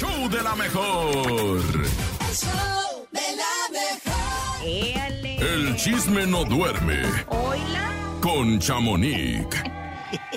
[0.00, 1.62] show de la mejor.
[2.20, 4.64] El show de la mejor.
[5.40, 7.92] El chisme no duerme Hola.
[8.20, 9.46] con Chamonix.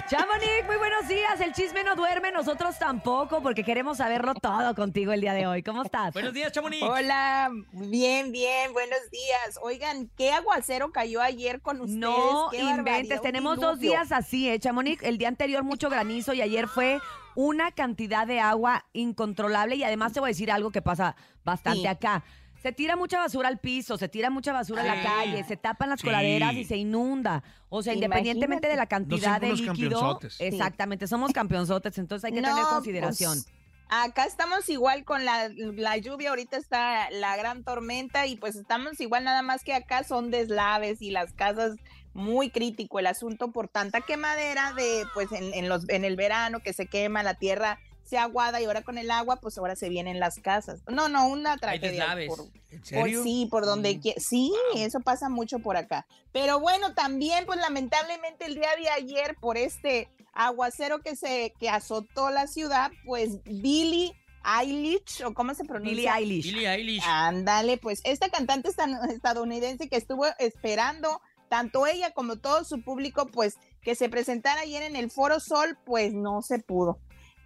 [0.09, 1.41] Chamonix, muy buenos días.
[1.41, 5.63] El chisme no duerme, nosotros tampoco, porque queremos saberlo todo contigo el día de hoy.
[5.63, 6.13] ¿Cómo estás?
[6.13, 6.81] Buenos días, Chamonix.
[6.81, 9.59] Hola, bien, bien, buenos días.
[9.61, 11.99] Oigan, ¿qué aguacero cayó ayer con ustedes?
[11.99, 15.03] No Qué inventes, tenemos dos días así, ¿eh, Chamonix?
[15.03, 17.01] El día anterior mucho granizo y ayer fue
[17.35, 21.81] una cantidad de agua incontrolable y además te voy a decir algo que pasa bastante
[21.81, 21.87] Sí.
[21.87, 22.23] acá.
[22.61, 25.07] Se tira mucha basura al piso, se tira mucha basura a la Sí.
[25.07, 26.07] calle, se tapan las Sí.
[26.07, 27.43] coladeras y se inunda.
[27.69, 28.67] O sea, independientemente Imagínate.
[28.69, 30.35] de la cantidad de líquido, campeonzotes.
[30.39, 33.33] exactamente, somos campeonzotes, entonces hay que No, tener consideración.
[33.43, 33.53] pues,
[33.89, 38.99] acá estamos igual con la, la lluvia, ahorita está la gran tormenta y pues estamos
[38.99, 41.75] igual nada más que acá son deslaves y las casas
[42.13, 46.59] muy crítico el asunto por tanta quemadera de pues en, en los en el verano
[46.61, 49.89] que se quema la tierra se aguada y ahora con el agua pues ahora se
[49.89, 50.81] vienen las casas.
[50.87, 52.15] No, no, una tragedia.
[52.27, 52.39] por-
[52.69, 53.23] ¿En por serio?
[53.23, 53.99] sí, por donde Mm.
[54.01, 56.07] quie- Sí, eso pasa mucho por acá.
[56.31, 61.69] Pero bueno, también, pues lamentablemente el día de ayer, por este aguacero que se que
[61.69, 64.13] azotó la ciudad, pues Billie
[64.61, 65.93] Eilish, o cómo se pronuncia.
[65.95, 66.45] Billie Eilish.
[66.53, 67.03] Billie Eilish.
[67.05, 68.69] Ándale, pues esta cantante
[69.11, 74.83] estadounidense que estuvo esperando tanto ella como todo su público, pues que se presentara ayer
[74.83, 76.99] en el Foro Sol, pues no se pudo.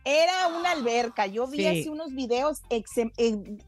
[0.04, 1.68] Era una alberca, yo vi Sí.
[1.68, 2.90] así unos videos ex-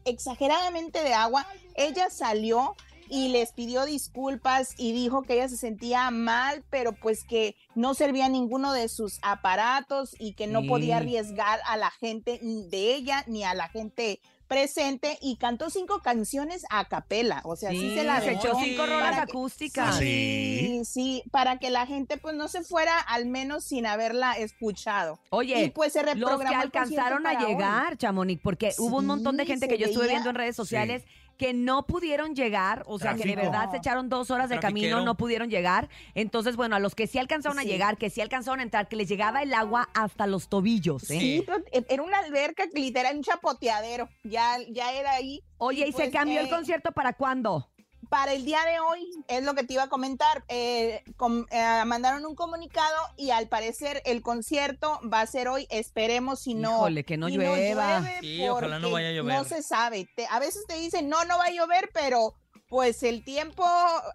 [0.04, 1.46] exageradamente de agua.
[1.74, 2.74] Ella salió
[3.08, 7.94] y les pidió disculpas y dijo que ella se sentía mal, pero pues que no
[7.94, 10.68] servía ninguno de sus aparatos y que no Sí.
[10.68, 14.20] podía arriesgar a la gente de ella ni a la gente
[14.54, 18.54] presente y cantó cinco canciones a capela, o sea, sí, Sí, se las se echó
[18.62, 19.98] cinco rolas que- acústicas.
[19.98, 25.18] Sí, sí, para que la gente pues no se fuera al menos sin haberla escuchado.
[25.30, 28.98] Oye, y pues se los reprogramó que el concierto alcanzaron a llegar, Chamonix, porque hubo
[28.98, 30.14] un montón de gente que yo estuve veía.
[30.18, 31.02] viendo en redes sociales
[31.36, 35.04] que no pudieron llegar, o sea, que de verdad se echaron dos horas de camino,
[35.04, 35.88] no pudieron llegar.
[36.14, 38.96] Entonces, bueno, a los que sí alcanzaron a llegar, que sí alcanzaron a entrar, que
[38.96, 41.18] les llegaba el agua hasta los tobillos, ¿eh?
[41.18, 41.46] Sí,
[41.88, 45.42] era una alberca que literal un chapoteadero, ya, ya era ahí.
[45.58, 47.70] Oye, ¿y, se pues, cambió el eh, concierto para cuándo?
[48.14, 51.82] Para el día de hoy, es lo que te iba a comentar, eh, com- eh,
[51.84, 56.76] mandaron un comunicado y al parecer el concierto va a ser hoy, esperemos si no,
[56.76, 57.98] Híjole, que no llueva.
[57.98, 59.34] llueve Sí, ojalá no vaya a llover.
[59.36, 62.34] No se sabe, Te- a veces te dicen, no, no va a llover, pero
[62.68, 63.64] pues el tiempo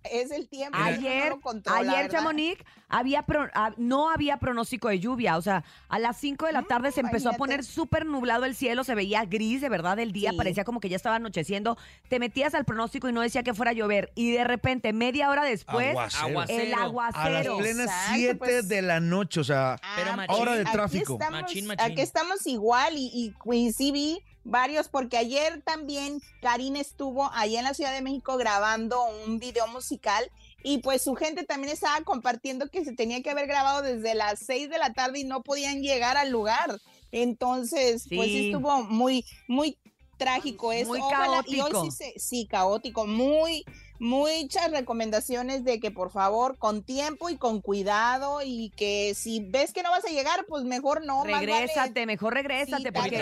[0.03, 0.77] es el tiempo.
[0.77, 2.09] uno no Ayer, lo controla, ayer ¿verdad?
[2.19, 5.37] Chamonix, había pro- no había pronóstico de lluvia.
[5.37, 8.55] O sea, a las 5 de la tarde se empezó a poner súper nublado el
[8.55, 10.37] cielo, se veía gris de verdad el día, Sí.
[10.37, 11.77] parecía como que ya estaba anocheciendo.
[12.09, 14.11] Te metías al pronóstico y no decía que fuera a llover.
[14.15, 16.27] Y de repente, media hora después, Aguacero.
[16.27, 16.63] Aguacero.
[16.63, 17.57] el A las aguacero.
[17.59, 18.67] plenas Exacto, 7 pues.
[18.67, 20.35] de la noche, o sea, Pero machín.
[20.41, 21.13] hora de aquí tráfico.
[21.13, 21.91] Estamos, Machín, machín.
[21.91, 27.55] Aquí estamos igual y, y, y sí vi varios, porque ayer también Karina estuvo ahí
[27.57, 30.29] en la Ciudad de México grabando un video musical
[30.63, 34.39] y pues su gente también estaba compartiendo que se tenía que haber grabado desde las
[34.39, 36.79] 6 de la tarde y no podían llegar al lugar.
[37.11, 38.33] Entonces, pues Sí.
[38.37, 39.77] sí estuvo muy, muy
[40.17, 40.89] trágico esto.
[40.89, 41.79] Muy Ojalá- y caótico.
[41.81, 43.63] hoy sí, se- sí, caótico, muy
[43.99, 49.73] muchas recomendaciones de que por favor con tiempo y con cuidado y que si ves
[49.73, 51.17] que no vas a llegar, pues mejor no.
[51.25, 53.21] más vale- Regrésate, mejor regrésate, Sí, porque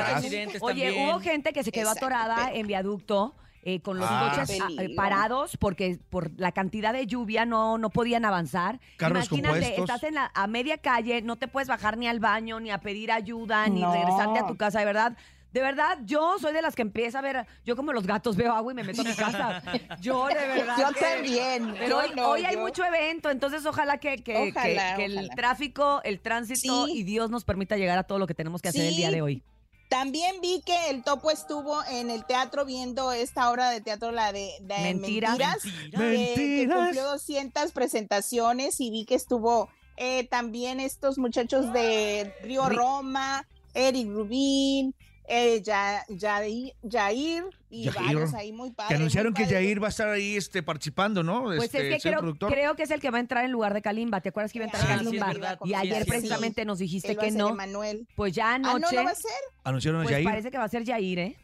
[0.62, 1.10] Oye, también.
[1.10, 3.36] hubo gente que se quedó Exacto, atorada pero- en viaducto.
[3.64, 7.78] eh, con los Ah, coches ah, eh, parados porque por la cantidad de lluvia no,
[7.78, 8.80] no podían avanzar.
[8.96, 9.80] Carros Imagínate, compuestos.
[9.90, 12.78] estás en la, a media calle, no te puedes bajar ni al baño, ni a
[12.78, 15.18] pedir ayuda, ni regresarte a tu casa, de verdad.
[15.58, 18.54] De verdad, yo soy de las que empieza a ver, yo como los gatos veo
[18.54, 19.64] agua y me meto a mi casa.
[20.02, 20.76] Yo de verdad.
[20.78, 21.74] Yo que- también.
[21.80, 25.06] Pero yo hoy, no, hoy hay mucho evento, entonces ojalá que, que, que- Ojalá, que
[25.06, 25.34] el ojalá.
[25.36, 26.92] tráfico, el tránsito Sí.
[27.00, 29.24] y Dios nos permita llegar a todo lo que tenemos que hacer el día de
[29.24, 29.42] hoy.
[29.90, 34.32] También vi que el topo estuvo en el teatro viendo esta obra de teatro, la
[34.32, 35.32] de, de Mentiras.
[35.40, 35.66] Mentiras,
[35.98, 36.36] Mentira.
[36.36, 43.48] que- cumplió 200 presentaciones y vi que estuvo eh, también estos muchachos de Río Roma,
[43.74, 44.94] Eric Rubín,
[45.28, 48.90] eh, Ya- Yair, Yair y Yair, varios ahí muy padres.
[48.90, 49.54] que anunciaron muy que.
[49.54, 51.44] Jair va a estar ahí este, participando, ¿no?
[51.44, 52.52] Pues Este, es que creo, productor.
[52.52, 54.22] creo que es el que va a entrar en lugar de Kalimba.
[54.22, 55.28] ¿Te acuerdas que iba a entrar Ah, sí, Kalimba?
[55.28, 55.60] verdad.
[55.66, 56.10] y ayer sí, sí.
[56.10, 57.50] precisamente nos dijiste Él que no.
[57.50, 58.08] Emanuel.
[58.16, 59.32] Pues ya Ah, no, anoche, no va a ser.
[59.64, 60.26] Anunciaron a pues Jair.
[60.26, 61.36] parece que va a ser Yair, ¿eh?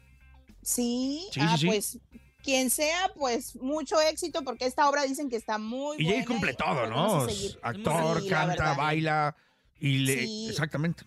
[0.62, 1.66] Sí, Sí, ah, sí, sí.
[1.66, 1.98] pues
[2.42, 6.18] quien sea, pues mucho éxito porque esta obra dicen que está muy Y buena.
[6.18, 7.26] Jair cumple todo, ¿no?
[7.62, 9.36] Actor, Sí, canta, baila
[9.80, 10.22] y le...
[10.26, 10.46] Sí.
[10.50, 11.04] Exactamente.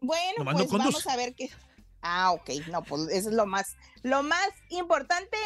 [0.00, 1.50] Bueno, Nomás no pues vamos a ver qué.
[2.06, 5.38] Ah, ok, no, pues eso es lo más, lo más importante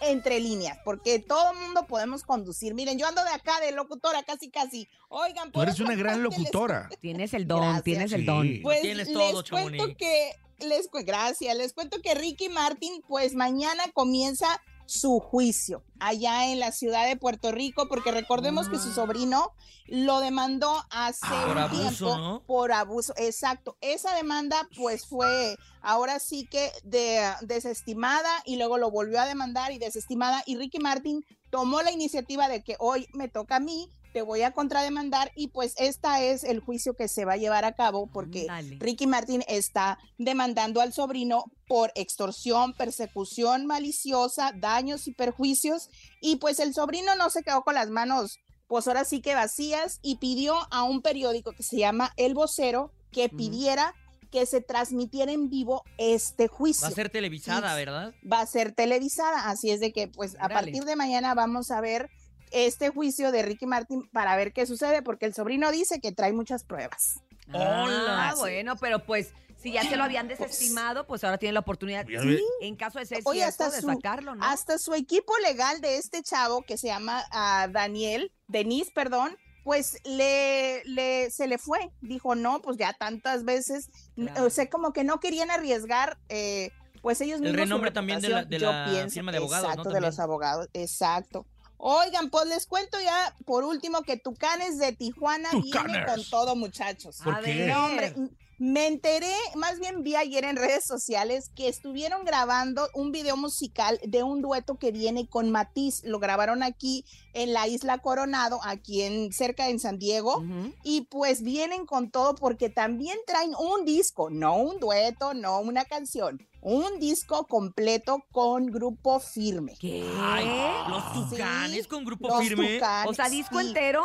[0.00, 2.72] entre líneas, porque todo el mundo podemos conducir.
[2.72, 4.88] Miren, yo ando de acá de locutora casi casi.
[5.08, 6.88] Oigan, Tú ¿puedo eres una gran locutora.
[7.00, 7.84] Tienes el don, Gracias.
[7.84, 8.26] tienes el Sí.
[8.26, 8.48] don.
[8.62, 9.96] Pues Tienes les todo, cuento Chamonix.
[9.98, 14.46] que les cu- gracias, les cuento que Ricky Martin, pues mañana comienza
[14.88, 19.52] su juicio allá en la ciudad de Puerto Rico, porque recordemos que su sobrino
[19.86, 22.42] lo demandó hace Ah, por un abuso, tiempo ¿no?
[22.46, 23.12] por abuso.
[23.18, 23.76] Exacto.
[23.82, 29.72] Esa demanda, pues fue ahora sí que de, desestimada y luego lo volvió a demandar
[29.72, 30.42] y desestimada.
[30.46, 34.42] Y Ricky Martin tomó la iniciativa de que hoy me toca a mí, te voy
[34.42, 38.06] a contrademandar y pues esta es el juicio que se va a llevar a cabo
[38.06, 38.46] porque.
[38.78, 45.90] Ricky Martin está demandando al sobrino por extorsión, persecución maliciosa, daños y perjuicios
[46.20, 48.38] y pues el sobrino no se quedó con las manos
[48.68, 52.92] pues ahora sí que vacías y pidió a un periódico que se llama El Vocero
[53.10, 53.94] que pidiera
[54.30, 57.74] que se transmitiera en vivo este juicio Va a ser televisada.
[57.74, 58.14] ¿verdad?
[58.30, 61.80] va a ser televisada, así es de que pues a partir de mañana vamos a
[61.80, 62.10] ver
[62.52, 66.32] este juicio de Ricky Martin para ver qué sucede, porque el sobrino dice que trae
[66.32, 67.20] muchas pruebas.
[67.52, 68.34] Ah, Hola.
[68.38, 69.30] bueno, pero pues
[69.60, 72.98] si ya se lo habían desestimado, pues ahora tienen la oportunidad, Ya ve- en caso
[72.98, 74.44] de ser Oye, cierto, hasta de su- sacarlo, ¿no?
[74.44, 79.98] Hasta su equipo legal de este chavo que se llama ah, Daniel, Denise, perdón, pues
[80.04, 81.90] le, le se le fue.
[82.00, 84.44] Dijo, no, pues ya tantas veces, Claro.
[84.44, 86.18] o sea, como que no querían arriesgar.
[86.28, 86.70] eh,
[87.00, 87.58] pues ellos El mismos.
[87.60, 89.70] su renombre también de la- de la firma de abogados, ¿no?
[89.72, 91.46] Exacto, de los abogados, exacto.
[91.78, 97.20] Oigan, pues les cuento ya por último que Tucanes de Tijuana viene con todo, muchachos.
[97.22, 97.54] ¿Por A qué?
[97.54, 97.68] ver.
[97.68, 98.14] No, hombre,
[98.58, 104.00] me enteré, más bien vi ayer en redes sociales que estuvieron grabando un video musical
[104.04, 106.02] de un dueto que viene con Matiz.
[106.04, 110.42] Lo grabaron aquí en la isla Coronado, aquí en cerca en San Diego.
[110.82, 115.84] Y pues vienen con todo porque también traen un disco, no un dueto, no una
[115.84, 119.76] canción, un disco completo con grupo firme.
[119.78, 120.04] ¿Qué?
[120.18, 120.46] Ay,
[120.88, 122.74] los Sí, tucanes con grupo Los firme.
[122.74, 123.68] Tucanes, o sea, disco sí.
[123.68, 124.04] entero.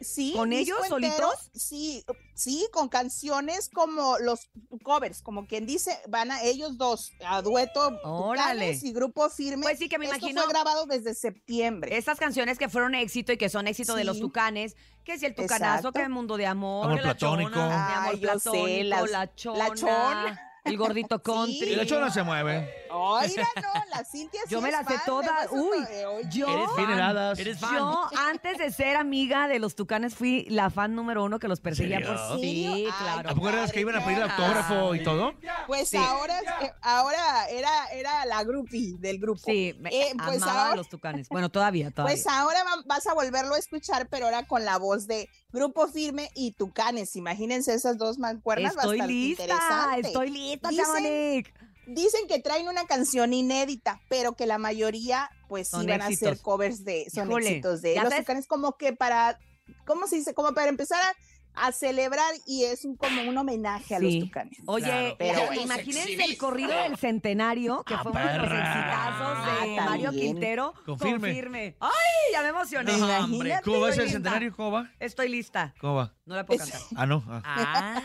[0.00, 1.50] Sí, ¿Con ellos entero, solitos?
[1.54, 2.04] Sí,
[2.34, 4.48] sí, con canciones como los
[4.82, 8.52] covers, como quien dice, van a ellos dos, a dueto Órale.
[8.52, 9.62] Tucanes y grupo firme.
[9.62, 11.96] Pues sí, que me Esto imagino- fue grabado desde septiembre.
[11.96, 14.74] Esas canciones que fueron éxito y que son éxito de los tucanes,
[15.04, 15.92] que si el tucanazo, Exacto.
[15.92, 17.50] que el mundo de amor, Amor la platónico.
[17.50, 20.46] chona, mi amor yo sé, platónico, las- la chona, la chona.
[20.64, 21.72] El gordito country.
[21.72, 22.68] Y la chona se mueve.
[22.90, 25.44] Oiga, no, la Cintia sí Yo me es la sé fan de toda.
[25.44, 26.28] eso, Uy, oye.
[26.30, 27.38] yo, Eres fan.
[27.38, 27.76] Eres fan.
[27.76, 31.60] yo antes de ser amiga de los tucanes fui la fan número uno que los
[31.60, 32.14] perseguía ¿Serio?
[32.14, 33.30] por sí, Ay, claro.
[33.30, 35.34] ¿A poco eras que iban a pedir el autógrafo y todo?
[35.70, 35.96] Pues Sí.
[35.96, 36.36] ahora,
[36.82, 39.40] ahora era, era la groupie del grupo.
[39.44, 41.28] Sí, me Eh, pues amaba a ahora- los tucanes.
[41.28, 42.12] Bueno, todavía, todavía.
[42.14, 45.86] Pues ahora va- vas a volverlo a escuchar, pero ahora con la voz de Grupo
[45.86, 47.14] Firme y Tucanes.
[47.14, 48.72] Imagínense esas dos mancuernas.
[48.74, 50.08] estoy bastante lista, interesante.
[50.08, 51.44] estoy lista, Dicen-.
[51.86, 56.40] Dicen que traen una canción inédita, pero que la mayoría, pues Son van a hacer
[56.40, 59.38] covers de, son Híjole, éxitos de los Tucanes, como que para,
[59.86, 60.34] ¿cómo se dice?
[60.34, 61.14] Como para empezar a,
[61.54, 64.20] a celebrar y es un, como un homenaje a Sí.
[64.20, 64.58] los Tucanes.
[64.66, 65.16] Oye, Claro.
[65.18, 65.62] Pero ya- bueno.
[65.62, 70.10] imagínense el corrido del centenario, que Ah, fue uno de los exitazos de Ah, Mario.
[70.12, 70.74] Quintero.
[70.86, 71.76] Confirme.
[71.80, 71.90] ¡Ay,
[72.32, 72.96] ya me emocioné!
[72.96, 73.60] No, hombre.
[73.64, 74.12] ¿Cómo ser el lista.
[74.12, 74.56] centenario?
[74.56, 74.90] ¿Cómo va?
[74.98, 75.74] Estoy lista.
[75.80, 76.14] ¿Cómo va?
[76.26, 76.80] No la puedo cantar.
[76.96, 77.24] Ah, no.
[77.28, 77.42] ah.
[77.44, 78.02] Ah,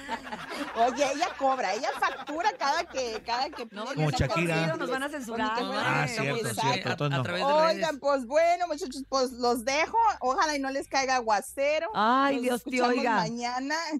[0.88, 4.56] Oye, ella cobra, ella factura cada que, cada que no, pide Como Shakira.
[4.56, 5.56] corrido, nos van a censurar.
[5.58, 6.62] Que Ah, cierto, Exacto.
[6.62, 6.90] cierto.
[6.92, 7.24] entonces a, no.
[7.24, 7.76] través de redes.
[7.76, 9.98] Oigan, pues bueno, muchachos, pues los dejo.
[10.22, 11.88] Ojalá y no les caiga aguacero.
[11.94, 13.16] Ay, Nos Dios te oiga.
[13.18, 13.35] Mañana,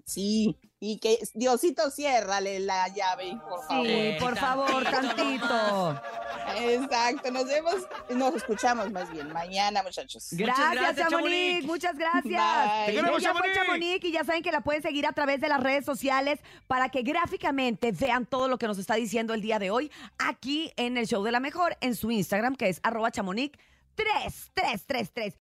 [0.04, 0.56] sí.
[0.78, 3.86] Y que Diosito ciérrale la llave, por favor.
[3.86, 6.02] Sí, por favor, tantito.
[6.58, 7.74] Exacto, nos vemos,
[8.10, 10.28] nos escuchamos más bien mañana, muchachos.
[10.32, 11.64] Gracias, gracias, Chamonix.
[11.64, 12.88] Muchas gracias.
[12.88, 13.54] Ella fue Chamonix.
[13.54, 16.90] Chamonix y ya saben que la pueden seguir a través de las redes sociales para
[16.90, 20.98] que gráficamente vean todo lo que nos está diciendo el día de hoy aquí en
[20.98, 23.58] el show de la mejor en su Instagram que es arroba chamonix
[23.96, 25.40] 3333.